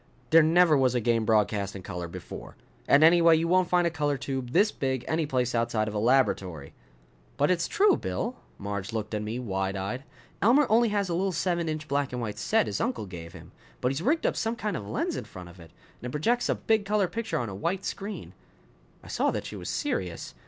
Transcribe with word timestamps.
"There 0.31 0.41
never 0.41 0.75
was 0.75 0.95
a 0.95 0.99
game 0.99 1.25
broadcast 1.25 1.75
in 1.75 1.83
color 1.83 2.07
before. 2.07 2.55
And, 2.87 3.03
anyway, 3.03 3.37
you 3.37 3.47
won't 3.47 3.69
find 3.69 3.85
a 3.85 3.91
color 3.91 4.17
tube 4.17 4.49
this 4.49 4.71
big 4.71 5.05
any 5.07 5.27
place 5.27 5.53
outside 5.53 5.87
of 5.87 5.93
a 5.93 5.99
laboratory." 5.99 6.73
"But 7.37 7.51
it's 7.51 7.67
true, 7.67 7.95
Bill." 7.97 8.35
Marge 8.57 8.93
looked 8.93 9.13
at 9.13 9.21
me, 9.21 9.37
wide 9.37 9.75
eyed. 9.75 10.03
"Elmer 10.41 10.65
only 10.71 10.89
has 10.89 11.07
a 11.07 11.13
little 11.13 11.31
seven 11.31 11.69
inch 11.69 11.87
black 11.87 12.11
and 12.11 12.19
white 12.19 12.39
set 12.39 12.65
his 12.65 12.81
uncle 12.81 13.05
gave 13.05 13.33
him. 13.33 13.51
But 13.79 13.91
he's 13.91 14.01
rigged 14.01 14.25
up 14.25 14.35
some 14.35 14.55
kind 14.55 14.75
of 14.75 14.87
lens 14.89 15.15
in 15.15 15.25
front 15.25 15.49
of 15.49 15.59
it, 15.59 15.69
and 16.01 16.07
it 16.09 16.11
projects 16.11 16.49
a 16.49 16.55
big 16.55 16.83
color 16.83 17.07
picture 17.07 17.37
on 17.37 17.49
a 17.49 17.53
white 17.53 17.85
screen." 17.85 18.33
I 19.03 19.07
saw 19.07 19.29
that 19.29 19.45
she 19.45 19.55
was 19.55 19.69
serious. 19.69 20.33